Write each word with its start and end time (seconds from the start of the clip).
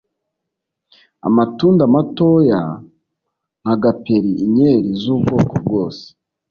Amatunda 1.27 1.83
matoya 1.93 2.61
nka 3.61 3.75
gaperi 3.83 4.31
inkeri 4.45 4.89
zubwoko 5.01 5.53
bwose 5.63 6.05